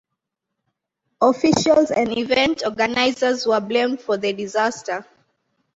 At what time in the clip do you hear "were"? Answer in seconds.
3.45-3.59